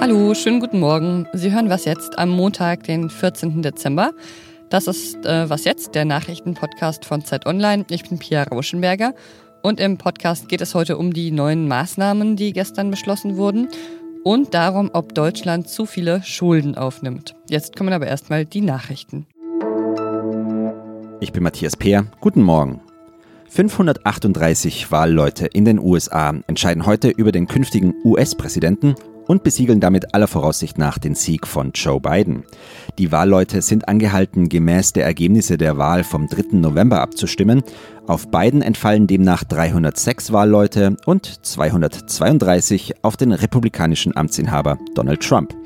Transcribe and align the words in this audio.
Hallo, 0.00 0.32
schönen 0.34 0.60
guten 0.60 0.80
Morgen. 0.80 1.28
Sie 1.34 1.52
hören 1.52 1.68
was 1.68 1.84
jetzt 1.84 2.18
am 2.18 2.30
Montag, 2.30 2.84
den 2.84 3.10
14. 3.10 3.60
Dezember. 3.60 4.12
Das 4.70 4.86
ist 4.86 5.26
äh, 5.26 5.50
was 5.50 5.64
jetzt, 5.64 5.94
der 5.94 6.06
Nachrichtenpodcast 6.06 7.04
von 7.04 7.22
Zeit 7.22 7.44
Online. 7.44 7.84
Ich 7.90 8.08
bin 8.08 8.18
Pia 8.18 8.44
Rauschenberger 8.44 9.14
und 9.62 9.78
im 9.78 9.98
Podcast 9.98 10.48
geht 10.48 10.62
es 10.62 10.74
heute 10.74 10.96
um 10.96 11.12
die 11.12 11.32
neuen 11.32 11.68
Maßnahmen, 11.68 12.36
die 12.36 12.54
gestern 12.54 12.90
beschlossen 12.90 13.36
wurden 13.36 13.68
und 14.24 14.54
darum, 14.54 14.88
ob 14.94 15.14
Deutschland 15.14 15.68
zu 15.68 15.84
viele 15.84 16.22
Schulden 16.22 16.76
aufnimmt. 16.76 17.34
Jetzt 17.50 17.76
kommen 17.76 17.92
aber 17.92 18.06
erstmal 18.06 18.46
die 18.46 18.62
Nachrichten. 18.62 19.26
Ich 21.20 21.32
bin 21.32 21.42
Matthias 21.42 21.76
Peer. 21.76 22.06
Guten 22.22 22.42
Morgen. 22.42 22.80
538 23.50 24.92
Wahlleute 24.92 25.46
in 25.46 25.64
den 25.64 25.80
USA 25.80 26.32
entscheiden 26.46 26.86
heute 26.86 27.08
über 27.08 27.32
den 27.32 27.48
künftigen 27.48 27.94
US-Präsidenten 28.04 28.94
und 29.26 29.42
besiegeln 29.42 29.80
damit 29.80 30.14
aller 30.14 30.28
Voraussicht 30.28 30.78
nach 30.78 30.98
den 30.98 31.16
Sieg 31.16 31.48
von 31.48 31.72
Joe 31.74 32.00
Biden. 32.00 32.44
Die 32.98 33.10
Wahlleute 33.10 33.60
sind 33.60 33.88
angehalten, 33.88 34.48
gemäß 34.48 34.92
der 34.92 35.04
Ergebnisse 35.04 35.58
der 35.58 35.78
Wahl 35.78 36.04
vom 36.04 36.28
3. 36.28 36.58
November 36.58 37.00
abzustimmen. 37.00 37.64
Auf 38.06 38.30
Biden 38.30 38.62
entfallen 38.62 39.08
demnach 39.08 39.42
306 39.42 40.32
Wahlleute 40.32 40.96
und 41.06 41.44
232 41.44 43.02
auf 43.02 43.16
den 43.16 43.32
republikanischen 43.32 44.16
Amtsinhaber 44.16 44.78
Donald 44.94 45.22
Trump. 45.22 45.56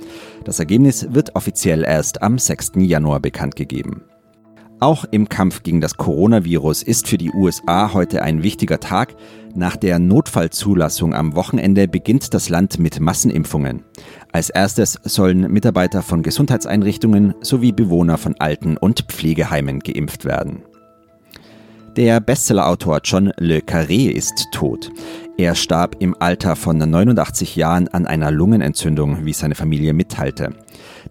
Das 0.44 0.58
Ergebnis 0.58 1.08
wird 1.10 1.36
offiziell 1.36 1.84
erst 1.84 2.22
am 2.22 2.38
6. 2.38 2.72
Januar 2.76 3.20
bekannt 3.20 3.56
gegeben. 3.56 4.04
Auch 4.84 5.06
im 5.10 5.30
Kampf 5.30 5.62
gegen 5.62 5.80
das 5.80 5.96
Coronavirus 5.96 6.82
ist 6.82 7.08
für 7.08 7.16
die 7.16 7.30
USA 7.30 7.94
heute 7.94 8.20
ein 8.20 8.42
wichtiger 8.42 8.80
Tag. 8.80 9.14
Nach 9.54 9.76
der 9.76 9.98
Notfallzulassung 9.98 11.14
am 11.14 11.34
Wochenende 11.34 11.88
beginnt 11.88 12.34
das 12.34 12.50
Land 12.50 12.78
mit 12.78 13.00
Massenimpfungen. 13.00 13.82
Als 14.30 14.50
erstes 14.50 15.00
sollen 15.02 15.50
Mitarbeiter 15.50 16.02
von 16.02 16.22
Gesundheitseinrichtungen 16.22 17.32
sowie 17.40 17.72
Bewohner 17.72 18.18
von 18.18 18.34
Alten- 18.38 18.76
und 18.76 19.06
Pflegeheimen 19.08 19.80
geimpft 19.80 20.26
werden. 20.26 20.64
Der 21.96 22.20
Bestsellerautor 22.20 23.00
John 23.04 23.32
Le 23.38 23.60
Carré 23.60 24.10
ist 24.10 24.48
tot. 24.52 24.90
Er 25.38 25.54
starb 25.54 25.96
im 26.00 26.14
Alter 26.18 26.56
von 26.56 26.76
89 26.76 27.56
Jahren 27.56 27.88
an 27.88 28.06
einer 28.06 28.30
Lungenentzündung, 28.30 29.24
wie 29.24 29.32
seine 29.32 29.54
Familie 29.54 29.94
mitteilte. 29.94 30.50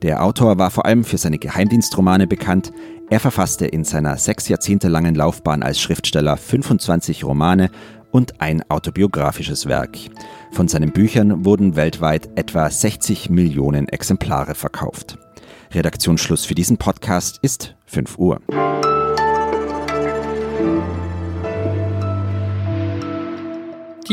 Der 0.02 0.24
Autor 0.24 0.58
war 0.58 0.72
vor 0.72 0.86
allem 0.86 1.04
für 1.04 1.18
seine 1.18 1.38
Geheimdienstromane 1.38 2.28
bekannt. 2.28 2.72
Er 3.10 3.20
verfasste 3.20 3.66
in 3.66 3.84
seiner 3.84 4.18
sechs 4.18 4.48
Jahrzehnte 4.48 4.88
langen 4.88 5.16
Laufbahn 5.16 5.64
als 5.64 5.80
Schriftsteller 5.80 6.38
25 6.38 7.24
Romane 7.24 7.70
und 8.12 8.42
ein 8.42 8.64
autobiografisches 8.70 9.66
Werk. 9.68 9.98
Von 10.52 10.68
seinen 10.68 10.92
Büchern 10.92 11.46
wurden 11.46 11.76
weltweit 11.76 12.30
etwa 12.36 12.70
60 12.70 13.30
Millionen 13.30 13.88
Exemplare 13.88 14.56
verkauft. 14.56 15.18
Redaktionsschluss 15.74 16.46
für 16.46 16.56
diesen 16.56 16.78
Podcast 16.78 17.40
ist 17.42 17.76
5 17.86 18.18
Uhr. 18.18 18.40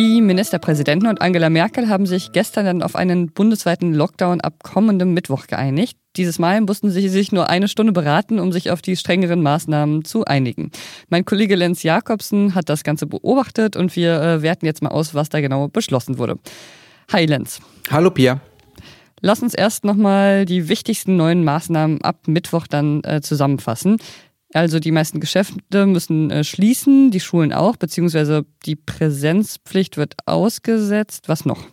Die 0.00 0.22
Ministerpräsidenten 0.22 1.10
und 1.10 1.20
Angela 1.20 1.50
Merkel 1.50 1.90
haben 1.90 2.06
sich 2.06 2.32
gestern 2.32 2.64
dann 2.64 2.82
auf 2.82 2.96
einen 2.96 3.32
bundesweiten 3.32 3.92
Lockdown 3.92 4.40
ab 4.40 4.54
kommendem 4.62 5.12
Mittwoch 5.12 5.46
geeinigt. 5.46 5.98
Dieses 6.16 6.38
Mal 6.38 6.62
mussten 6.62 6.90
sie 6.90 7.10
sich 7.10 7.32
nur 7.32 7.50
eine 7.50 7.68
Stunde 7.68 7.92
beraten, 7.92 8.38
um 8.38 8.50
sich 8.50 8.70
auf 8.70 8.80
die 8.80 8.96
strengeren 8.96 9.42
Maßnahmen 9.42 10.06
zu 10.06 10.24
einigen. 10.24 10.70
Mein 11.10 11.26
Kollege 11.26 11.54
Lenz 11.54 11.82
Jakobsen 11.82 12.54
hat 12.54 12.70
das 12.70 12.82
Ganze 12.82 13.06
beobachtet 13.06 13.76
und 13.76 13.94
wir 13.94 14.22
äh, 14.22 14.40
werten 14.40 14.64
jetzt 14.64 14.82
mal 14.82 14.88
aus, 14.88 15.12
was 15.14 15.28
da 15.28 15.42
genau 15.42 15.68
beschlossen 15.68 16.16
wurde. 16.16 16.38
Hi 17.12 17.26
Lenz. 17.26 17.60
Hallo 17.90 18.10
Pia. 18.10 18.40
Lass 19.20 19.42
uns 19.42 19.52
erst 19.52 19.84
nochmal 19.84 20.46
die 20.46 20.70
wichtigsten 20.70 21.16
neuen 21.16 21.44
Maßnahmen 21.44 22.00
ab 22.00 22.26
Mittwoch 22.26 22.66
dann 22.66 23.04
äh, 23.04 23.20
zusammenfassen. 23.20 23.98
Also 24.52 24.80
die 24.80 24.90
meisten 24.90 25.20
Geschäfte 25.20 25.86
müssen 25.86 26.30
äh, 26.30 26.42
schließen, 26.42 27.10
die 27.10 27.20
Schulen 27.20 27.52
auch, 27.52 27.76
beziehungsweise 27.76 28.44
die 28.66 28.76
Präsenzpflicht 28.76 29.96
wird 29.96 30.14
ausgesetzt. 30.26 31.28
Was 31.28 31.44
noch? 31.44 31.66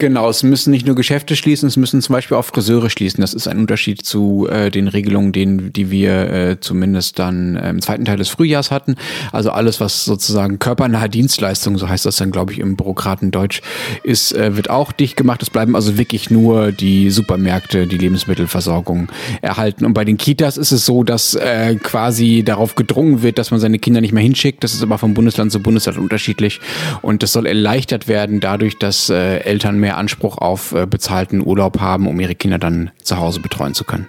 Genau, 0.00 0.30
es 0.30 0.44
müssen 0.44 0.70
nicht 0.70 0.86
nur 0.86 0.94
Geschäfte 0.94 1.34
schließen, 1.34 1.66
es 1.66 1.76
müssen 1.76 2.00
zum 2.00 2.12
Beispiel 2.12 2.36
auch 2.36 2.44
Friseure 2.44 2.88
schließen. 2.88 3.20
Das 3.20 3.34
ist 3.34 3.48
ein 3.48 3.58
Unterschied 3.58 4.02
zu 4.02 4.46
äh, 4.48 4.70
den 4.70 4.86
Regelungen, 4.86 5.32
den, 5.32 5.72
die 5.72 5.90
wir 5.90 6.30
äh, 6.30 6.60
zumindest 6.60 7.18
dann 7.18 7.56
äh, 7.56 7.70
im 7.70 7.82
zweiten 7.82 8.04
Teil 8.04 8.16
des 8.16 8.28
Frühjahrs 8.28 8.70
hatten. 8.70 8.94
Also 9.32 9.50
alles, 9.50 9.80
was 9.80 10.04
sozusagen 10.04 10.60
körpernahe 10.60 11.08
Dienstleistung, 11.08 11.78
so 11.78 11.88
heißt 11.88 12.06
das 12.06 12.14
dann, 12.14 12.30
glaube 12.30 12.52
ich, 12.52 12.60
im 12.60 12.76
Bürokratendeutsch, 12.76 13.60
ist, 14.04 14.32
äh, 14.36 14.54
wird 14.54 14.70
auch 14.70 14.92
dicht 14.92 15.16
gemacht. 15.16 15.42
Es 15.42 15.50
bleiben 15.50 15.74
also 15.74 15.98
wirklich 15.98 16.30
nur 16.30 16.70
die 16.70 17.10
Supermärkte, 17.10 17.88
die 17.88 17.98
Lebensmittelversorgung 17.98 19.08
erhalten. 19.42 19.84
Und 19.84 19.94
bei 19.94 20.04
den 20.04 20.16
Kitas 20.16 20.58
ist 20.58 20.70
es 20.70 20.86
so, 20.86 21.02
dass 21.02 21.34
äh, 21.34 21.74
quasi 21.74 22.44
darauf 22.44 22.76
gedrungen 22.76 23.22
wird, 23.22 23.36
dass 23.36 23.50
man 23.50 23.58
seine 23.58 23.80
Kinder 23.80 24.00
nicht 24.00 24.12
mehr 24.12 24.22
hinschickt. 24.22 24.62
Das 24.62 24.74
ist 24.74 24.82
aber 24.84 24.96
vom 24.98 25.14
Bundesland 25.14 25.50
zu 25.50 25.60
Bundesland 25.60 25.98
unterschiedlich. 25.98 26.60
Und 27.02 27.24
das 27.24 27.32
soll 27.32 27.46
erleichtert 27.46 28.06
werden 28.06 28.38
dadurch, 28.38 28.78
dass 28.78 29.10
äh, 29.10 29.38
Eltern 29.38 29.80
mehr 29.80 29.87
mehr 29.88 29.96
Anspruch 29.96 30.36
auf 30.36 30.72
äh, 30.72 30.86
bezahlten 30.86 31.44
Urlaub 31.44 31.80
haben, 31.80 32.06
um 32.06 32.20
ihre 32.20 32.34
Kinder 32.34 32.58
dann 32.58 32.90
zu 33.02 33.16
Hause 33.16 33.40
betreuen 33.40 33.72
zu 33.72 33.84
können. 33.84 34.06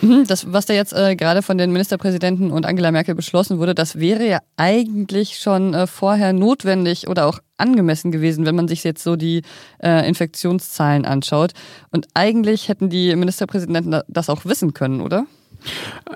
Mhm, 0.00 0.24
das, 0.26 0.50
was 0.50 0.64
da 0.64 0.72
jetzt 0.72 0.94
äh, 0.94 1.16
gerade 1.16 1.42
von 1.42 1.58
den 1.58 1.70
Ministerpräsidenten 1.70 2.50
und 2.50 2.64
Angela 2.64 2.90
Merkel 2.92 3.14
beschlossen 3.14 3.58
wurde, 3.58 3.74
das 3.74 3.98
wäre 3.98 4.26
ja 4.26 4.38
eigentlich 4.56 5.38
schon 5.38 5.74
äh, 5.74 5.86
vorher 5.86 6.32
notwendig 6.32 7.08
oder 7.08 7.26
auch 7.26 7.40
angemessen 7.58 8.10
gewesen, 8.10 8.46
wenn 8.46 8.54
man 8.54 8.68
sich 8.68 8.84
jetzt 8.84 9.02
so 9.02 9.16
die 9.16 9.42
äh, 9.82 10.08
Infektionszahlen 10.08 11.04
anschaut. 11.04 11.52
Und 11.90 12.06
eigentlich 12.14 12.70
hätten 12.70 12.88
die 12.88 13.14
Ministerpräsidenten 13.14 14.00
das 14.08 14.30
auch 14.30 14.46
wissen 14.46 14.72
können, 14.72 15.02
oder? 15.02 15.26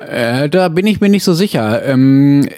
Äh, 0.09 0.49
da 0.49 0.69
bin 0.69 0.87
ich 0.87 1.03
mir 1.03 1.11
nicht 1.11 1.25
so 1.25 1.35
sicher. 1.35 1.85
Ähm 1.85 2.49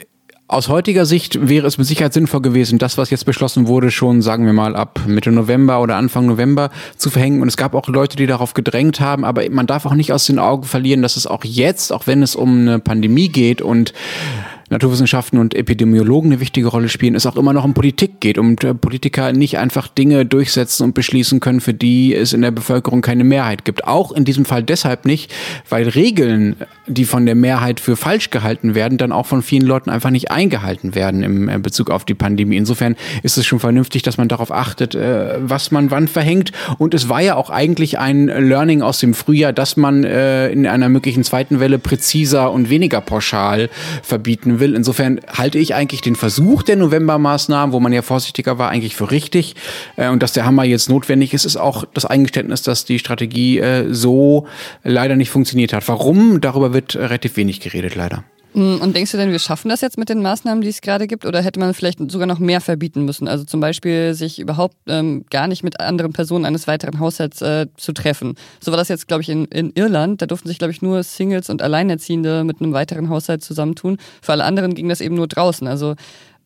aus 0.54 0.68
heutiger 0.68 1.04
Sicht 1.04 1.48
wäre 1.48 1.66
es 1.66 1.78
mit 1.78 1.86
Sicherheit 1.86 2.12
sinnvoll 2.12 2.40
gewesen, 2.40 2.78
das, 2.78 2.96
was 2.96 3.10
jetzt 3.10 3.26
beschlossen 3.26 3.66
wurde, 3.66 3.90
schon, 3.90 4.22
sagen 4.22 4.46
wir 4.46 4.52
mal, 4.52 4.76
ab 4.76 5.00
Mitte 5.06 5.32
November 5.32 5.82
oder 5.82 5.96
Anfang 5.96 6.26
November 6.26 6.70
zu 6.96 7.10
verhängen. 7.10 7.42
Und 7.42 7.48
es 7.48 7.56
gab 7.56 7.74
auch 7.74 7.88
Leute, 7.88 8.16
die 8.16 8.26
darauf 8.26 8.54
gedrängt 8.54 9.00
haben. 9.00 9.24
Aber 9.24 9.42
man 9.50 9.66
darf 9.66 9.84
auch 9.84 9.94
nicht 9.94 10.12
aus 10.12 10.26
den 10.26 10.38
Augen 10.38 10.62
verlieren, 10.62 11.02
dass 11.02 11.16
es 11.16 11.26
auch 11.26 11.44
jetzt, 11.44 11.92
auch 11.92 12.06
wenn 12.06 12.22
es 12.22 12.36
um 12.36 12.60
eine 12.60 12.78
Pandemie 12.78 13.28
geht 13.28 13.62
und 13.62 13.92
Naturwissenschaften 14.70 15.38
und 15.38 15.54
Epidemiologen 15.54 16.32
eine 16.32 16.40
wichtige 16.40 16.68
Rolle 16.68 16.88
spielen, 16.88 17.14
es 17.14 17.26
auch 17.26 17.36
immer 17.36 17.52
noch 17.52 17.64
um 17.64 17.74
Politik 17.74 18.20
geht 18.20 18.38
und 18.38 18.64
äh, 18.64 18.74
Politiker 18.74 19.32
nicht 19.32 19.58
einfach 19.58 19.88
Dinge 19.88 20.24
durchsetzen 20.24 20.84
und 20.84 20.94
beschließen 20.94 21.40
können, 21.40 21.60
für 21.60 21.74
die 21.74 22.14
es 22.14 22.32
in 22.32 22.42
der 22.42 22.50
Bevölkerung 22.50 23.02
keine 23.02 23.24
Mehrheit 23.24 23.64
gibt. 23.64 23.86
Auch 23.86 24.12
in 24.12 24.24
diesem 24.24 24.44
Fall 24.44 24.62
deshalb 24.62 25.04
nicht, 25.04 25.32
weil 25.68 25.88
Regeln, 25.88 26.56
die 26.86 27.04
von 27.04 27.26
der 27.26 27.34
Mehrheit 27.34 27.80
für 27.80 27.96
falsch 27.96 28.30
gehalten 28.30 28.74
werden, 28.74 28.98
dann 28.98 29.12
auch 29.12 29.26
von 29.26 29.42
vielen 29.42 29.66
Leuten 29.66 29.90
einfach 29.90 30.10
nicht 30.10 30.30
eingehalten 30.30 30.94
werden 30.94 31.22
im 31.22 31.48
äh, 31.48 31.58
Bezug 31.58 31.90
auf 31.90 32.04
die 32.04 32.14
Pandemie. 32.14 32.56
Insofern 32.56 32.96
ist 33.22 33.36
es 33.36 33.46
schon 33.46 33.60
vernünftig, 33.60 34.02
dass 34.02 34.16
man 34.16 34.28
darauf 34.28 34.50
achtet, 34.50 34.94
äh, 34.94 35.34
was 35.40 35.70
man 35.70 35.90
wann 35.90 36.08
verhängt. 36.08 36.52
Und 36.78 36.94
es 36.94 37.08
war 37.08 37.20
ja 37.20 37.36
auch 37.36 37.50
eigentlich 37.50 37.98
ein 37.98 38.26
Learning 38.26 38.82
aus 38.82 38.98
dem 38.98 39.14
Frühjahr, 39.14 39.52
dass 39.52 39.76
man 39.76 40.04
in 40.04 40.66
einer 40.66 40.88
möglichen 40.88 41.24
zweiten 41.24 41.60
Welle 41.60 41.78
präziser 41.78 42.52
und 42.52 42.70
weniger 42.70 43.00
pauschal 43.00 43.68
verbieten 44.02 44.53
will. 44.60 44.74
Insofern 44.74 45.20
halte 45.28 45.58
ich 45.58 45.74
eigentlich 45.74 46.00
den 46.00 46.16
Versuch 46.16 46.62
der 46.62 46.76
Novembermaßnahmen, 46.76 47.72
wo 47.72 47.80
man 47.80 47.92
ja 47.92 48.02
vorsichtiger 48.02 48.58
war, 48.58 48.70
eigentlich 48.70 48.96
für 48.96 49.10
richtig. 49.10 49.54
Äh, 49.96 50.08
und 50.08 50.22
dass 50.22 50.32
der 50.32 50.44
Hammer 50.44 50.64
jetzt 50.64 50.88
notwendig 50.88 51.34
ist, 51.34 51.44
ist 51.44 51.56
auch 51.56 51.84
das 51.94 52.04
Eingeständnis, 52.04 52.62
dass 52.62 52.84
die 52.84 52.98
Strategie 52.98 53.58
äh, 53.58 53.92
so 53.92 54.46
leider 54.82 55.16
nicht 55.16 55.30
funktioniert 55.30 55.72
hat. 55.72 55.86
Warum? 55.88 56.40
Darüber 56.40 56.72
wird 56.72 56.96
relativ 56.96 57.36
wenig 57.36 57.60
geredet, 57.60 57.94
leider. 57.94 58.24
Hm, 58.54 58.80
und 58.80 58.94
denkst 58.94 59.10
du 59.10 59.16
denn, 59.16 59.32
wir 59.32 59.40
schaffen 59.40 59.68
das 59.68 59.80
jetzt 59.80 59.98
mit 59.98 60.08
den 60.08 60.22
Maßnahmen, 60.22 60.62
die 60.62 60.68
es 60.68 60.80
gerade 60.80 61.08
gibt? 61.08 61.26
Oder 61.26 61.42
hätte 61.42 61.58
man 61.58 61.74
vielleicht 61.74 61.98
sogar 62.10 62.28
noch 62.28 62.38
mehr 62.38 62.60
verbieten 62.60 63.04
müssen? 63.04 63.26
Also 63.26 63.44
zum 63.44 63.58
Beispiel 63.58 64.14
sich 64.14 64.38
überhaupt 64.38 64.76
ähm, 64.86 65.24
gar 65.28 65.48
nicht 65.48 65.64
mit 65.64 65.80
anderen 65.80 66.12
Personen 66.12 66.44
eines 66.44 66.68
weiteren 66.68 67.00
Haushalts 67.00 67.42
äh, 67.42 67.66
zu 67.76 67.92
treffen. 67.92 68.36
So 68.60 68.70
war 68.70 68.78
das 68.78 68.88
jetzt, 68.88 69.08
glaube 69.08 69.22
ich, 69.22 69.28
in, 69.28 69.46
in 69.46 69.72
Irland. 69.74 70.22
Da 70.22 70.26
durften 70.26 70.48
sich, 70.48 70.58
glaube 70.58 70.70
ich, 70.70 70.82
nur 70.82 71.02
Singles 71.02 71.50
und 71.50 71.62
Alleinerziehende 71.62 72.44
mit 72.44 72.60
einem 72.60 72.72
weiteren 72.72 73.08
Haushalt 73.08 73.42
zusammentun. 73.42 73.98
Für 74.22 74.32
alle 74.32 74.44
anderen 74.44 74.74
ging 74.74 74.88
das 74.88 75.00
eben 75.00 75.16
nur 75.16 75.26
draußen. 75.26 75.66
Also 75.66 75.96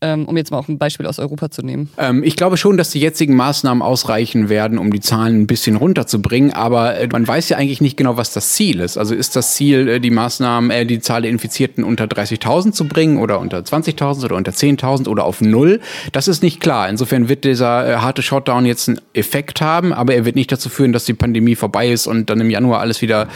ähm, 0.00 0.26
um 0.26 0.36
jetzt 0.36 0.50
mal 0.50 0.58
auch 0.58 0.68
ein 0.68 0.78
Beispiel 0.78 1.06
aus 1.06 1.18
Europa 1.18 1.50
zu 1.50 1.62
nehmen? 1.62 1.90
Ähm, 1.98 2.22
ich 2.22 2.36
glaube 2.36 2.56
schon, 2.56 2.76
dass 2.76 2.90
die 2.90 3.00
jetzigen 3.00 3.34
Maßnahmen 3.36 3.82
ausreichen 3.82 4.48
werden, 4.48 4.78
um 4.78 4.92
die 4.92 5.00
Zahlen 5.00 5.42
ein 5.42 5.46
bisschen 5.46 5.76
runterzubringen. 5.76 6.52
Aber 6.52 6.98
äh, 6.98 7.08
man 7.10 7.26
weiß 7.26 7.48
ja 7.48 7.56
eigentlich 7.56 7.80
nicht 7.80 7.96
genau, 7.96 8.16
was 8.16 8.32
das 8.32 8.52
Ziel 8.52 8.80
ist. 8.80 8.96
Also 8.96 9.14
ist 9.14 9.36
das 9.36 9.54
Ziel, 9.54 9.88
äh, 9.88 10.00
die 10.00 10.10
Maßnahmen, 10.10 10.70
äh, 10.70 10.86
die 10.86 11.00
Zahl 11.00 11.22
der 11.22 11.30
Infizierten 11.30 11.84
unter 11.84 12.04
30.000 12.04 12.72
zu 12.72 12.86
bringen 12.86 13.18
oder 13.18 13.40
unter 13.40 13.58
20.000 13.58 14.24
oder 14.24 14.36
unter 14.36 14.52
10.000 14.52 15.08
oder 15.08 15.24
auf 15.24 15.40
Null? 15.40 15.80
Das 16.12 16.28
ist 16.28 16.42
nicht 16.42 16.60
klar. 16.60 16.88
Insofern 16.88 17.28
wird 17.28 17.44
dieser 17.44 18.00
harte 18.00 18.22
Shutdown 18.22 18.66
jetzt 18.66 18.88
einen 18.88 19.00
Effekt 19.14 19.60
haben, 19.60 19.92
aber 19.92 20.14
er 20.14 20.24
wird 20.24 20.36
nicht 20.36 20.52
dazu 20.52 20.68
führen, 20.68 20.92
dass 20.92 21.04
die 21.04 21.14
Pandemie 21.14 21.54
vorbei 21.54 21.90
ist 21.90 22.06
und 22.06 22.30
dann 22.30 22.40
im 22.40 22.50
Januar 22.50 22.80
alles 22.80 23.02
wieder, 23.02 23.28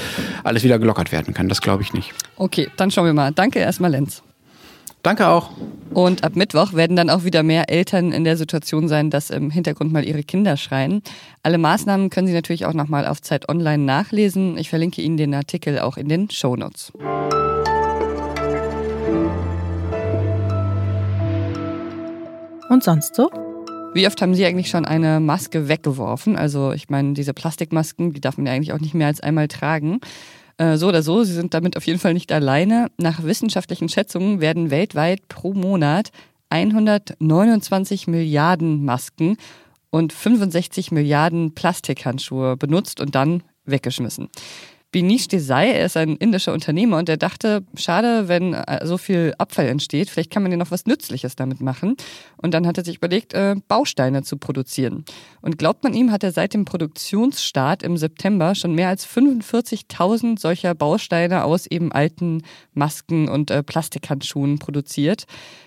alles 0.44 0.62
wieder 0.62 0.78
gelockert 0.78 1.12
werden 1.12 1.34
kann. 1.34 1.48
Das 1.48 1.60
glaube 1.60 1.82
ich 1.82 1.92
nicht. 1.92 2.12
Okay, 2.36 2.68
dann 2.76 2.90
schauen 2.90 3.06
wir 3.06 3.12
mal. 3.12 3.32
Danke 3.32 3.58
erstmal, 3.58 3.90
Lenz. 3.90 4.22
Danke 5.02 5.26
auch. 5.26 5.50
Und 5.92 6.22
ab 6.22 6.36
Mittwoch 6.36 6.74
werden 6.74 6.96
dann 6.96 7.10
auch 7.10 7.24
wieder 7.24 7.42
mehr 7.42 7.68
Eltern 7.68 8.12
in 8.12 8.22
der 8.24 8.36
Situation 8.36 8.86
sein, 8.88 9.10
dass 9.10 9.30
im 9.30 9.50
Hintergrund 9.50 9.92
mal 9.92 10.04
ihre 10.04 10.22
Kinder 10.22 10.56
schreien. 10.56 11.02
Alle 11.42 11.58
Maßnahmen 11.58 12.08
können 12.08 12.28
Sie 12.28 12.32
natürlich 12.32 12.66
auch 12.66 12.72
nochmal 12.72 13.06
auf 13.06 13.20
Zeit 13.20 13.48
Online 13.48 13.82
nachlesen. 13.82 14.56
Ich 14.56 14.70
verlinke 14.70 15.02
Ihnen 15.02 15.16
den 15.16 15.34
Artikel 15.34 15.80
auch 15.80 15.96
in 15.96 16.08
den 16.08 16.30
Show 16.30 16.54
Notes. 16.54 16.92
Und 22.70 22.82
sonst 22.82 23.16
so? 23.16 23.28
Wie 23.94 24.06
oft 24.06 24.22
haben 24.22 24.34
Sie 24.34 24.46
eigentlich 24.46 24.70
schon 24.70 24.86
eine 24.86 25.20
Maske 25.20 25.68
weggeworfen? 25.68 26.36
Also 26.36 26.72
ich 26.72 26.88
meine, 26.88 27.12
diese 27.12 27.34
Plastikmasken, 27.34 28.14
die 28.14 28.20
darf 28.20 28.38
man 28.38 28.46
ja 28.46 28.52
eigentlich 28.52 28.72
auch 28.72 28.80
nicht 28.80 28.94
mehr 28.94 29.08
als 29.08 29.20
einmal 29.20 29.48
tragen. 29.48 30.00
Äh, 30.58 30.76
so 30.76 30.88
oder 30.88 31.02
so, 31.02 31.24
Sie 31.24 31.32
sind 31.32 31.54
damit 31.54 31.76
auf 31.76 31.86
jeden 31.86 31.98
Fall 31.98 32.14
nicht 32.14 32.32
alleine. 32.32 32.88
Nach 32.98 33.22
wissenschaftlichen 33.22 33.88
Schätzungen 33.88 34.40
werden 34.40 34.70
weltweit 34.70 35.28
pro 35.28 35.54
Monat 35.54 36.10
129 36.50 38.06
Milliarden 38.08 38.84
Masken 38.84 39.36
und 39.90 40.12
65 40.12 40.90
Milliarden 40.92 41.54
Plastikhandschuhe 41.54 42.56
benutzt 42.56 43.00
und 43.00 43.14
dann 43.14 43.42
weggeschmissen. 43.64 44.28
Binish 44.92 45.26
Desai, 45.26 45.72
er 45.72 45.86
ist 45.86 45.96
ein 45.96 46.16
indischer 46.16 46.52
Unternehmer 46.52 46.98
und 46.98 47.08
er 47.08 47.16
dachte, 47.16 47.64
schade, 47.74 48.28
wenn 48.28 48.52
äh, 48.52 48.86
so 48.86 48.98
viel 48.98 49.32
Abfall 49.38 49.66
entsteht, 49.66 50.10
vielleicht 50.10 50.30
kann 50.30 50.42
man 50.42 50.52
ja 50.52 50.58
noch 50.58 50.70
was 50.70 50.84
Nützliches 50.84 51.34
damit 51.34 51.62
machen. 51.62 51.96
Und 52.36 52.52
dann 52.52 52.66
hat 52.66 52.76
er 52.76 52.84
sich 52.84 52.96
überlegt, 52.96 53.32
äh, 53.32 53.56
Bausteine 53.68 54.22
zu 54.22 54.36
produzieren. 54.36 55.06
Und 55.40 55.58
glaubt 55.58 55.82
man 55.82 55.94
ihm, 55.94 56.12
hat 56.12 56.22
er 56.22 56.30
seit 56.30 56.52
dem 56.52 56.66
Produktionsstart 56.66 57.82
im 57.82 57.96
September 57.96 58.54
schon 58.54 58.74
mehr 58.74 58.88
als 58.88 59.06
45.000 59.06 60.38
solcher 60.38 60.74
Bausteine 60.74 61.44
aus 61.44 61.66
eben 61.66 61.90
alten 61.90 62.42
Masken 62.74 63.30
und 63.30 63.50
äh, 63.50 63.62
Plastikhandschuhen 63.62 64.58
produziert. 64.58 65.24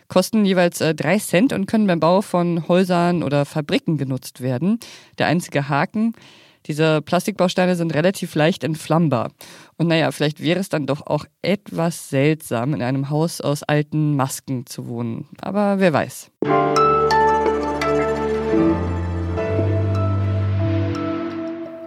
Kosten 0.07 0.45
jeweils 0.45 0.77
drei 0.77 1.17
Cent 1.17 1.51
und 1.51 1.65
können 1.65 1.87
beim 1.87 1.99
Bau 1.99 2.21
von 2.21 2.67
Häusern 2.67 3.23
oder 3.23 3.43
Fabriken 3.45 3.97
genutzt 3.97 4.41
werden. 4.41 4.79
Der 5.17 5.25
einzige 5.25 5.67
Haken, 5.67 6.13
diese 6.65 7.01
Plastikbausteine 7.01 7.75
sind 7.75 7.93
relativ 7.93 8.35
leicht 8.35 8.63
entflammbar. 8.63 9.31
Und 9.77 9.87
naja, 9.87 10.11
vielleicht 10.11 10.41
wäre 10.41 10.59
es 10.59 10.69
dann 10.69 10.85
doch 10.85 11.05
auch 11.05 11.25
etwas 11.41 12.09
seltsam, 12.09 12.73
in 12.73 12.81
einem 12.81 13.09
Haus 13.09 13.41
aus 13.41 13.63
alten 13.63 14.15
Masken 14.15 14.65
zu 14.65 14.87
wohnen. 14.87 15.27
Aber 15.41 15.79
wer 15.79 15.93
weiß. 15.93 16.31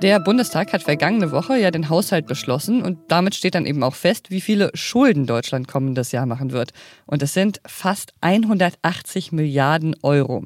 Der 0.03 0.21
Bundestag 0.21 0.73
hat 0.73 0.85
vergangene 0.85 1.33
Woche 1.33 1.59
ja 1.59 1.73
den 1.73 1.89
Haushalt 1.89 2.29
beschlossen 2.29 2.83
und 2.83 2.99
damit 3.09 3.35
steht 3.35 3.57
dann 3.57 3.67
eben 3.67 3.83
auch 3.83 3.97
fest, 3.97 4.31
wie 4.31 4.41
viele 4.41 4.71
Schulden 4.75 5.27
Deutschland 5.27 5.67
kommendes 5.67 6.13
Jahr 6.13 6.25
machen 6.25 6.53
wird. 6.53 6.71
Und 7.07 7.21
es 7.21 7.35
sind 7.35 7.61
fast 7.67 8.13
180 8.21 9.33
Milliarden 9.33 9.97
Euro. 10.03 10.45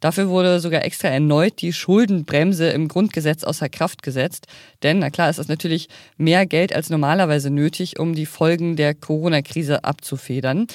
Dafür 0.00 0.28
wurde 0.28 0.60
sogar 0.60 0.84
extra 0.84 1.08
erneut 1.08 1.62
die 1.62 1.72
Schuldenbremse 1.72 2.68
im 2.68 2.88
Grundgesetz 2.88 3.42
außer 3.42 3.70
Kraft 3.70 4.02
gesetzt. 4.02 4.48
Denn, 4.82 4.98
na 4.98 5.08
klar, 5.08 5.30
es 5.30 5.38
ist 5.38 5.48
natürlich 5.48 5.88
mehr 6.18 6.44
Geld 6.44 6.74
als 6.74 6.90
normalerweise 6.90 7.48
nötig, 7.48 7.98
um 7.98 8.14
die 8.14 8.26
Folgen 8.26 8.76
der 8.76 8.94
Corona-Krise 8.94 9.82
abzufedern. 9.82 10.66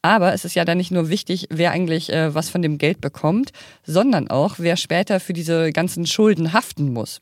Aber 0.00 0.32
es 0.32 0.46
ist 0.46 0.54
ja 0.54 0.64
dann 0.64 0.78
nicht 0.78 0.92
nur 0.92 1.10
wichtig, 1.10 1.46
wer 1.50 1.72
eigentlich 1.72 2.10
äh, 2.10 2.34
was 2.34 2.48
von 2.48 2.62
dem 2.62 2.78
Geld 2.78 3.02
bekommt, 3.02 3.50
sondern 3.84 4.28
auch, 4.28 4.54
wer 4.56 4.78
später 4.78 5.20
für 5.20 5.34
diese 5.34 5.72
ganzen 5.72 6.06
Schulden 6.06 6.54
haften 6.54 6.94
muss. 6.94 7.20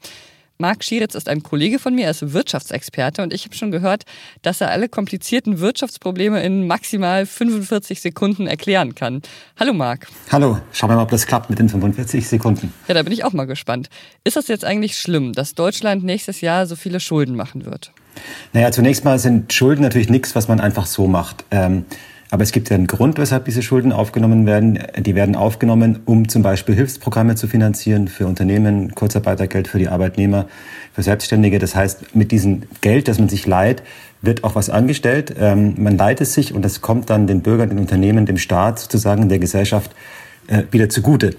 Marc 0.59 0.85
Schieritz 0.85 1.17
ist 1.17 1.29
ein 1.29 1.43
Kollege 1.43 1.81
von 1.81 1.97
mir, 1.97 2.05
er 2.05 2.13
ist 2.13 2.33
Wirtschaftsexperte 2.33 3.23
und 3.23 3.35
ich 3.35 3.45
habe 3.45 3.57
schon 3.57 3.73
gehört, 3.73 4.05
dass 4.43 4.61
er 4.61 4.71
alle 4.71 4.89
komplizierten 4.89 5.59
Wirtschaftsprobleme 5.59 6.41
in 6.45 6.69
maximal 6.69 7.27
45 7.27 8.01
Sekunden 8.01 8.47
erklären 8.47 8.95
kann. 8.95 9.23
Hallo 9.59 9.73
Marc. 9.73 10.07
Hallo, 10.31 10.61
schauen 10.73 10.91
wir 10.91 10.97
mal, 10.97 11.03
ob 11.03 11.11
das 11.11 11.27
klappt 11.27 11.51
mit 11.51 11.59
den 11.59 11.69
45 11.69 12.29
Sekunden. 12.29 12.73
Ja, 12.87 12.95
da 12.95 13.03
bin 13.03 13.13
ich 13.13 13.25
auch 13.25 13.33
mal 13.33 13.47
gespannt. 13.47 13.89
Ist 14.23 14.37
das 14.37 14.47
jetzt 14.47 14.65
eigentlich 14.65 14.97
schlimm, 14.97 15.33
dass 15.33 15.55
Deutschland 15.55 16.05
nächstes 16.05 16.41
Jahr 16.41 16.67
so 16.67 16.77
viele 16.77 17.01
Schulden 17.01 17.35
machen 17.35 17.65
wird? 17.65 17.91
Naja, 18.53 18.71
zunächst 18.71 19.05
mal 19.05 19.19
sind 19.19 19.53
Schulden 19.53 19.83
natürlich 19.83 20.09
nichts, 20.09 20.37
was 20.37 20.47
man 20.47 20.61
einfach 20.61 20.87
so 20.87 21.09
macht. 21.09 21.45
Ähm, 21.51 21.85
aber 22.31 22.43
es 22.43 22.53
gibt 22.53 22.71
ja 22.71 22.77
einen 22.77 22.87
Grund, 22.87 23.19
weshalb 23.19 23.45
diese 23.45 23.63
Schulden 23.63 23.93
aufgenommen 23.93 24.47
werden. 24.47 24.79
Die 24.99 25.15
werden 25.15 25.37
aufgenommen, 25.37 26.01
um 26.05 26.29
zum 26.29 26.43
Beispiel 26.43 26.75
Hilfsprogramme 26.75 27.37
zu 27.37 27.47
finanzieren 27.47 28.09
für 28.09 28.27
Unternehmen, 28.27 28.95
Kurzarbeitergeld 28.95 29.69
für 29.69 29.79
die 29.79 29.89
Arbeitnehmer, 29.89 30.47
für 30.93 31.03
Selbstständige. 31.03 31.59
Das 31.59 31.77
heißt, 31.77 32.17
mit 32.17 32.33
diesem 32.33 32.63
Geld, 32.81 33.09
das 33.09 33.19
man 33.19 33.29
sich 33.29 33.47
leiht, 33.47 33.83
wird 34.23 34.43
auch 34.43 34.55
was 34.55 34.71
angestellt. 34.71 35.35
Ähm, 35.39 35.75
man 35.77 35.97
leiht 35.97 36.21
es 36.21 36.35
sich 36.35 36.55
und 36.55 36.65
das 36.65 36.81
kommt 36.81 37.11
dann 37.11 37.27
den 37.27 37.43
Bürgern, 37.43 37.69
den 37.69 37.79
Unternehmen, 37.79 38.27
dem 38.27 38.39
Staat 38.39 38.79
sozusagen, 38.79 39.29
der 39.29 39.39
Gesellschaft 39.39 39.95
äh, 40.49 40.63
wieder 40.71 40.89
zugute. 40.89 41.37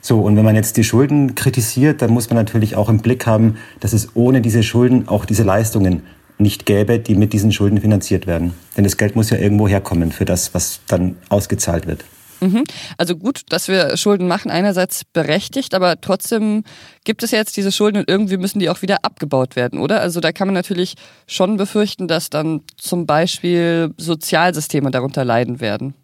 So, 0.00 0.20
und 0.20 0.36
wenn 0.36 0.44
man 0.44 0.54
jetzt 0.54 0.76
die 0.76 0.84
Schulden 0.84 1.34
kritisiert, 1.34 2.02
dann 2.02 2.10
muss 2.10 2.30
man 2.30 2.36
natürlich 2.36 2.76
auch 2.76 2.88
im 2.88 2.98
Blick 2.98 3.26
haben, 3.26 3.56
dass 3.80 3.92
es 3.92 4.14
ohne 4.14 4.40
diese 4.40 4.62
Schulden 4.62 5.08
auch 5.08 5.24
diese 5.24 5.42
Leistungen 5.42 6.02
nicht 6.38 6.66
gäbe, 6.66 6.98
die 6.98 7.14
mit 7.14 7.32
diesen 7.32 7.52
Schulden 7.52 7.80
finanziert 7.80 8.26
werden. 8.26 8.54
Denn 8.76 8.84
das 8.84 8.96
Geld 8.96 9.16
muss 9.16 9.30
ja 9.30 9.38
irgendwo 9.38 9.68
herkommen 9.68 10.12
für 10.12 10.24
das, 10.24 10.54
was 10.54 10.80
dann 10.86 11.16
ausgezahlt 11.28 11.86
wird. 11.86 12.04
Mhm. 12.40 12.64
Also 12.96 13.16
gut, 13.16 13.42
dass 13.48 13.68
wir 13.68 13.96
Schulden 13.96 14.28
machen, 14.28 14.50
einerseits 14.50 15.04
berechtigt, 15.04 15.74
aber 15.74 16.00
trotzdem 16.00 16.62
gibt 17.04 17.22
es 17.22 17.30
jetzt 17.30 17.56
diese 17.56 17.72
Schulden 17.72 17.98
und 17.98 18.08
irgendwie 18.08 18.36
müssen 18.36 18.60
die 18.60 18.70
auch 18.70 18.82
wieder 18.82 18.98
abgebaut 19.04 19.56
werden, 19.56 19.80
oder? 19.80 20.00
Also 20.00 20.20
da 20.20 20.32
kann 20.32 20.48
man 20.48 20.54
natürlich 20.54 20.94
schon 21.26 21.56
befürchten, 21.56 22.06
dass 22.06 22.30
dann 22.30 22.60
zum 22.76 23.06
Beispiel 23.06 23.92
Sozialsysteme 23.96 24.90
darunter 24.90 25.24
leiden 25.24 25.60
werden. 25.60 25.94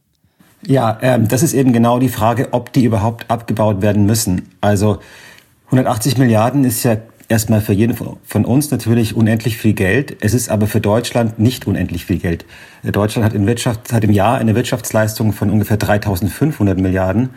Ja, 0.67 0.99
ähm, 1.03 1.29
das 1.29 1.43
ist 1.43 1.53
eben 1.53 1.73
genau 1.73 1.99
die 1.99 2.09
Frage, 2.09 2.49
ob 2.53 2.73
die 2.73 2.85
überhaupt 2.85 3.31
abgebaut 3.31 3.83
werden 3.83 4.07
müssen. 4.07 4.51
Also 4.61 4.99
180 5.67 6.19
Milliarden 6.19 6.65
ist 6.65 6.83
ja 6.85 6.97
erstmal 7.29 7.61
für 7.61 7.73
jeden 7.73 7.97
von 7.97 8.45
uns 8.45 8.71
natürlich 8.71 9.17
unendlich 9.17 9.57
viel 9.57 9.73
Geld. 9.73 10.17
Es 10.21 10.35
ist 10.35 10.49
aber 10.49 10.67
für 10.67 10.81
Deutschland 10.81 11.39
nicht 11.39 11.67
unendlich 11.67 12.05
viel 12.05 12.19
Geld. 12.19 12.45
Deutschland 12.83 13.25
hat, 13.25 13.35
in 13.35 13.47
Wirtschaft, 13.47 13.93
hat 13.93 14.05
im 14.05 14.13
Jahr 14.13 14.39
eine 14.39 14.55
Wirtschaftsleistung 14.55 15.33
von 15.33 15.51
ungefähr 15.51 15.79
3.500 15.79 16.75
Milliarden, 16.81 17.31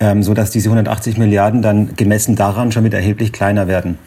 ähm, 0.00 0.22
so 0.22 0.34
dass 0.34 0.50
diese 0.50 0.68
180 0.68 1.18
Milliarden 1.18 1.62
dann 1.62 1.94
gemessen 1.96 2.36
daran 2.36 2.72
schon 2.72 2.84
wieder 2.84 2.98
erheblich 2.98 3.32
kleiner 3.32 3.68
werden. 3.68 3.98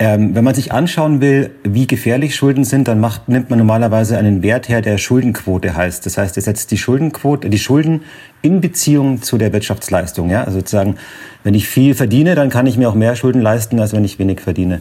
Ähm, 0.00 0.34
wenn 0.34 0.42
man 0.42 0.54
sich 0.54 0.72
anschauen 0.72 1.20
will, 1.20 1.52
wie 1.62 1.86
gefährlich 1.86 2.34
Schulden 2.34 2.64
sind, 2.64 2.88
dann 2.88 2.98
macht, 2.98 3.28
nimmt 3.28 3.50
man 3.50 3.60
normalerweise 3.60 4.18
einen 4.18 4.42
Wert 4.42 4.68
her, 4.68 4.80
der 4.80 4.98
Schuldenquote 4.98 5.76
heißt. 5.76 6.04
Das 6.04 6.18
heißt, 6.18 6.36
er 6.36 6.42
setzt 6.42 6.72
die 6.72 6.78
Schuldenquote, 6.78 7.48
die 7.48 7.58
Schulden 7.58 8.02
in 8.42 8.60
Beziehung 8.60 9.22
zu 9.22 9.38
der 9.38 9.52
Wirtschaftsleistung. 9.52 10.30
Ja? 10.30 10.42
Also 10.42 10.58
sozusagen, 10.58 10.96
wenn 11.44 11.54
ich 11.54 11.68
viel 11.68 11.94
verdiene, 11.94 12.34
dann 12.34 12.50
kann 12.50 12.66
ich 12.66 12.76
mir 12.76 12.88
auch 12.88 12.96
mehr 12.96 13.14
Schulden 13.14 13.40
leisten, 13.40 13.78
als 13.78 13.92
wenn 13.92 14.04
ich 14.04 14.18
wenig 14.18 14.40
verdiene. 14.40 14.80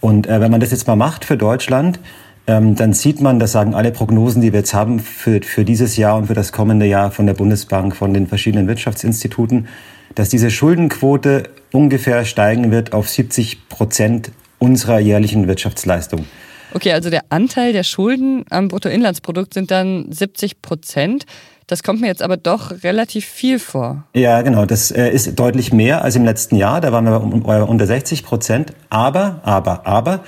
Und 0.00 0.26
äh, 0.26 0.40
wenn 0.40 0.50
man 0.50 0.60
das 0.60 0.70
jetzt 0.70 0.86
mal 0.86 0.96
macht 0.96 1.26
für 1.26 1.36
Deutschland, 1.36 2.00
ähm, 2.46 2.76
dann 2.76 2.94
sieht 2.94 3.20
man, 3.20 3.38
das 3.38 3.52
sagen 3.52 3.74
alle 3.74 3.90
Prognosen, 3.90 4.40
die 4.40 4.52
wir 4.52 4.60
jetzt 4.60 4.72
haben 4.72 5.00
für, 5.00 5.42
für 5.42 5.66
dieses 5.66 5.98
Jahr 5.98 6.16
und 6.16 6.28
für 6.28 6.34
das 6.34 6.52
kommende 6.52 6.86
Jahr 6.86 7.10
von 7.10 7.26
der 7.26 7.34
Bundesbank, 7.34 7.94
von 7.94 8.14
den 8.14 8.26
verschiedenen 8.26 8.68
Wirtschaftsinstituten, 8.68 9.68
dass 10.14 10.30
diese 10.30 10.50
Schuldenquote 10.50 11.44
ungefähr 11.72 12.24
steigen 12.24 12.70
wird 12.70 12.94
auf 12.94 13.08
70 13.08 13.68
Prozent 13.68 14.30
unserer 14.58 14.98
jährlichen 14.98 15.48
Wirtschaftsleistung. 15.48 16.26
Okay, 16.72 16.92
also 16.92 17.10
der 17.10 17.22
Anteil 17.30 17.72
der 17.72 17.84
Schulden 17.84 18.44
am 18.50 18.68
Bruttoinlandsprodukt 18.68 19.54
sind 19.54 19.70
dann 19.70 20.10
70 20.10 20.60
Prozent. 20.62 21.24
Das 21.66 21.82
kommt 21.82 22.00
mir 22.00 22.06
jetzt 22.06 22.22
aber 22.22 22.36
doch 22.36 22.84
relativ 22.84 23.24
viel 23.24 23.58
vor. 23.58 24.04
Ja, 24.14 24.42
genau. 24.42 24.66
Das 24.66 24.90
äh, 24.90 25.08
ist 25.08 25.38
deutlich 25.38 25.72
mehr 25.72 26.02
als 26.02 26.14
im 26.14 26.24
letzten 26.24 26.56
Jahr. 26.56 26.80
Da 26.80 26.92
waren 26.92 27.04
wir 27.06 27.68
unter 27.68 27.86
60 27.86 28.24
Prozent. 28.24 28.72
Aber, 28.88 29.40
aber, 29.42 29.86
aber, 29.86 30.20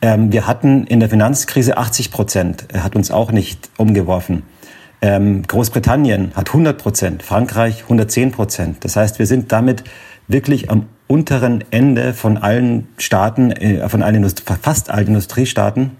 ähm, 0.00 0.32
wir 0.32 0.46
hatten 0.46 0.86
in 0.86 1.00
der 1.00 1.10
Finanzkrise 1.10 1.76
80 1.76 2.10
Prozent. 2.10 2.66
Hat 2.72 2.96
uns 2.96 3.10
auch 3.10 3.32
nicht 3.32 3.68
umgeworfen. 3.76 4.44
Ähm, 5.02 5.42
Großbritannien 5.42 6.32
hat 6.34 6.48
100 6.48 6.78
Prozent, 6.78 7.22
Frankreich 7.22 7.82
110 7.84 8.32
Prozent. 8.32 8.84
Das 8.84 8.96
heißt, 8.96 9.18
wir 9.18 9.26
sind 9.26 9.52
damit 9.52 9.84
wirklich 10.28 10.70
am 10.70 10.86
unteren 11.10 11.64
Ende 11.72 12.14
von 12.14 12.36
allen 12.36 12.86
Staaten, 12.96 13.50
äh, 13.50 13.88
von 13.88 14.02
allen 14.02 14.14
Indust 14.16 14.44
fast 14.62 14.90
allen 14.90 15.08
Industriestaaten, 15.08 15.90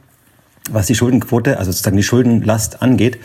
was 0.70 0.86
die 0.86 0.94
Schuldenquote, 0.94 1.58
also 1.58 1.72
sozusagen 1.72 1.96
die 1.96 2.04
Schuldenlast 2.04 2.80
angeht. 2.80 3.18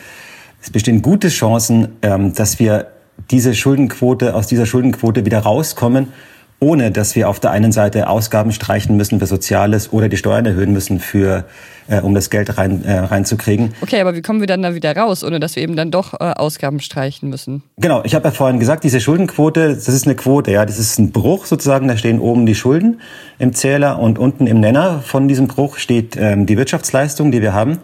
Es 0.60 0.70
bestehen 0.70 1.00
gute 1.00 1.28
Chancen, 1.28 1.90
ähm, 2.02 2.34
dass 2.34 2.58
wir 2.58 2.88
diese 3.30 3.54
Schuldenquote, 3.54 4.34
aus 4.34 4.48
dieser 4.48 4.66
Schuldenquote 4.66 5.24
wieder 5.24 5.38
rauskommen 5.38 6.08
ohne 6.58 6.90
dass 6.90 7.14
wir 7.14 7.28
auf 7.28 7.38
der 7.38 7.50
einen 7.50 7.72
Seite 7.72 8.08
Ausgaben 8.08 8.52
streichen 8.52 8.96
müssen 8.96 9.20
für 9.20 9.26
Soziales 9.26 9.92
oder 9.92 10.08
die 10.08 10.16
Steuern 10.16 10.46
erhöhen 10.46 10.72
müssen, 10.72 11.00
für, 11.00 11.44
äh, 11.88 12.00
um 12.00 12.14
das 12.14 12.30
Geld 12.30 12.56
rein, 12.56 12.82
äh, 12.84 12.98
reinzukriegen. 12.98 13.74
Okay, 13.82 14.00
aber 14.00 14.14
wie 14.14 14.22
kommen 14.22 14.40
wir 14.40 14.46
dann 14.46 14.62
da 14.62 14.74
wieder 14.74 14.96
raus, 14.96 15.22
ohne 15.22 15.38
dass 15.38 15.56
wir 15.56 15.62
eben 15.62 15.76
dann 15.76 15.90
doch 15.90 16.14
äh, 16.14 16.32
Ausgaben 16.32 16.80
streichen 16.80 17.28
müssen? 17.28 17.62
Genau, 17.76 18.02
ich 18.04 18.14
habe 18.14 18.28
ja 18.28 18.30
vorhin 18.30 18.58
gesagt, 18.58 18.84
diese 18.84 19.00
Schuldenquote, 19.00 19.74
das 19.74 19.88
ist 19.88 20.06
eine 20.06 20.16
Quote, 20.16 20.50
ja, 20.50 20.64
das 20.64 20.78
ist 20.78 20.98
ein 20.98 21.12
Bruch 21.12 21.44
sozusagen, 21.44 21.88
da 21.88 21.96
stehen 21.96 22.20
oben 22.20 22.46
die 22.46 22.54
Schulden 22.54 23.00
im 23.38 23.52
Zähler 23.52 23.98
und 23.98 24.18
unten 24.18 24.46
im 24.46 24.60
Nenner 24.60 25.00
von 25.00 25.28
diesem 25.28 25.48
Bruch 25.48 25.76
steht 25.76 26.16
ähm, 26.16 26.46
die 26.46 26.56
Wirtschaftsleistung, 26.56 27.32
die 27.32 27.42
wir 27.42 27.52
haben. 27.52 27.78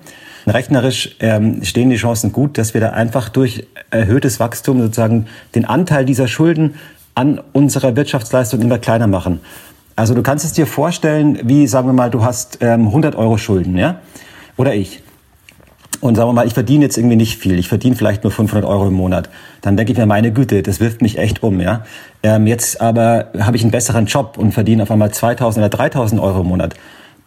Rechnerisch 0.46 1.16
ähm, 1.20 1.62
stehen 1.62 1.90
die 1.90 1.96
Chancen 1.96 2.32
gut, 2.32 2.58
dass 2.58 2.74
wir 2.74 2.80
da 2.80 2.90
einfach 2.90 3.28
durch 3.28 3.66
erhöhtes 3.90 4.40
Wachstum 4.40 4.80
sozusagen 4.80 5.26
den 5.54 5.64
Anteil 5.64 6.04
dieser 6.04 6.26
Schulden 6.26 6.74
an 7.14 7.40
unserer 7.52 7.96
Wirtschaftsleistung 7.96 8.60
immer 8.60 8.78
kleiner 8.78 9.06
machen. 9.06 9.40
Also 9.96 10.14
du 10.14 10.22
kannst 10.22 10.44
es 10.44 10.52
dir 10.52 10.66
vorstellen, 10.66 11.38
wie 11.44 11.66
sagen 11.66 11.88
wir 11.88 11.92
mal, 11.92 12.10
du 12.10 12.24
hast 12.24 12.58
ähm, 12.60 12.86
100 12.86 13.14
Euro 13.14 13.36
Schulden, 13.36 13.76
ja? 13.76 14.00
Oder 14.56 14.74
ich. 14.74 15.02
Und 16.00 16.16
sagen 16.16 16.30
wir 16.30 16.32
mal, 16.32 16.46
ich 16.46 16.54
verdiene 16.54 16.84
jetzt 16.84 16.96
irgendwie 16.96 17.16
nicht 17.16 17.38
viel. 17.38 17.58
Ich 17.58 17.68
verdiene 17.68 17.94
vielleicht 17.94 18.24
nur 18.24 18.32
500 18.32 18.68
Euro 18.68 18.88
im 18.88 18.94
Monat. 18.94 19.28
Dann 19.60 19.76
denke 19.76 19.92
ich 19.92 19.98
mir, 19.98 20.06
meine 20.06 20.32
Güte, 20.32 20.62
das 20.62 20.80
wirft 20.80 21.00
mich 21.02 21.18
echt 21.18 21.42
um, 21.42 21.60
ja. 21.60 21.84
Ähm, 22.22 22.46
jetzt 22.46 22.80
aber 22.80 23.28
habe 23.38 23.56
ich 23.56 23.62
einen 23.62 23.70
besseren 23.70 24.06
Job 24.06 24.36
und 24.38 24.52
verdiene 24.52 24.82
auf 24.82 24.90
einmal 24.90 25.12
2000 25.12 25.64
oder 25.64 25.68
3000 25.68 26.20
Euro 26.20 26.40
im 26.40 26.48
Monat 26.48 26.74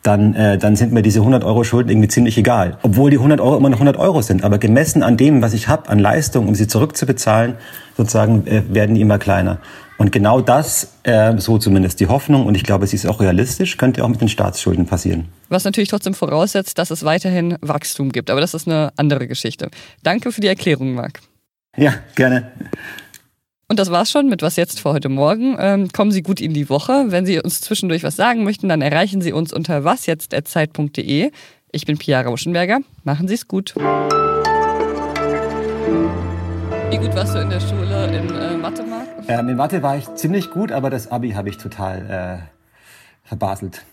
dann, 0.05 0.35
äh, 0.35 0.57
dann 0.57 0.75
sind 0.75 0.93
mir 0.93 1.01
diese 1.01 1.19
100 1.19 1.43
Euro 1.43 1.63
Schulden 1.63 1.89
irgendwie 1.89 2.07
ziemlich 2.07 2.37
egal. 2.37 2.77
Obwohl 2.83 3.09
die 3.09 3.17
100 3.17 3.41
Euro 3.41 3.57
immer 3.57 3.69
noch 3.69 3.77
100 3.77 3.97
Euro 3.97 4.21
sind. 4.21 4.43
Aber 4.43 4.57
gemessen 4.57 5.03
an 5.03 5.17
dem, 5.17 5.41
was 5.41 5.53
ich 5.53 5.67
habe 5.67 5.89
an 5.89 5.99
Leistung, 5.99 6.47
um 6.47 6.55
sie 6.55 6.67
zurückzubezahlen, 6.67 7.55
sozusagen 7.97 8.45
äh, 8.45 8.63
werden 8.69 8.95
die 8.95 9.01
immer 9.01 9.17
kleiner. 9.17 9.59
Und 9.97 10.11
genau 10.11 10.41
das, 10.41 10.93
äh, 11.03 11.37
so 11.37 11.57
zumindest 11.57 11.99
die 11.99 12.07
Hoffnung, 12.07 12.45
und 12.45 12.55
ich 12.55 12.63
glaube, 12.63 12.85
sie 12.85 12.97
ist 12.97 13.07
auch 13.07 13.21
realistisch, 13.21 13.77
könnte 13.77 14.03
auch 14.03 14.09
mit 14.09 14.21
den 14.21 14.27
Staatsschulden 14.27 14.85
passieren. 14.85 15.29
Was 15.49 15.63
natürlich 15.63 15.89
trotzdem 15.89 16.13
voraussetzt, 16.13 16.77
dass 16.77 16.91
es 16.91 17.03
weiterhin 17.03 17.57
Wachstum 17.61 18.11
gibt. 18.11 18.29
Aber 18.29 18.41
das 18.41 18.53
ist 18.53 18.67
eine 18.67 18.91
andere 18.97 19.27
Geschichte. 19.27 19.69
Danke 20.03 20.31
für 20.31 20.41
die 20.41 20.47
Erklärung, 20.47 20.93
Marc. 20.93 21.21
Ja, 21.77 21.93
gerne. 22.15 22.51
Und 23.67 23.79
das 23.79 23.89
war's 23.89 24.11
schon 24.11 24.29
mit 24.29 24.43
Was 24.43 24.57
jetzt 24.57 24.79
für 24.79 24.91
heute 24.91 25.09
Morgen. 25.09 25.57
Ähm, 25.59 25.87
kommen 25.89 26.11
Sie 26.11 26.21
gut 26.21 26.39
in 26.39 26.53
die 26.53 26.69
Woche. 26.69 27.05
Wenn 27.07 27.25
Sie 27.25 27.39
uns 27.39 27.61
zwischendurch 27.61 28.03
was 28.03 28.15
sagen 28.15 28.43
möchten, 28.43 28.69
dann 28.69 28.83
erreichen 28.83 29.21
Sie 29.21 29.33
uns 29.33 29.51
unter 29.51 29.83
wasjetzt.zeit.de. 29.83 31.31
Ich 31.71 31.85
bin 31.85 31.97
Pia 31.97 32.21
Rauschenberger. 32.21 32.81
Machen 33.03 33.27
Sie 33.27 33.33
es 33.33 33.47
gut. 33.47 33.73
Wie 33.75 33.79
gut 36.97 37.15
warst 37.15 37.33
du 37.33 37.39
in 37.39 37.49
der 37.49 37.59
Schule 37.59 38.05
in 38.15 38.29
äh, 38.35 38.55
Mathe, 38.55 38.83
Marc? 38.83 39.07
Ähm, 39.27 39.49
in 39.49 39.55
Mathe 39.55 39.81
war 39.81 39.97
ich 39.97 40.13
ziemlich 40.13 40.51
gut, 40.51 40.71
aber 40.71 40.91
das 40.91 41.11
Abi 41.11 41.31
habe 41.31 41.49
ich 41.49 41.57
total 41.57 42.43
äh, 42.43 42.45
verbaselt. 43.27 43.83